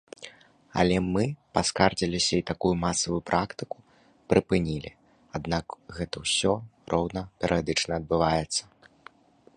[0.83, 1.25] Але мы
[1.57, 3.77] паскардзіліся, і такую масавую практыку
[4.33, 4.91] прыпынілі,
[5.41, 5.65] аднак
[5.99, 6.51] гэта ўсё
[6.95, 8.63] роўна перыядычна адбываецца.